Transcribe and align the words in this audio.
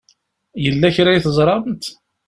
Yella 0.63 0.95
kra 0.95 1.09
i 1.13 1.19
teẓṛamt? 1.25 1.83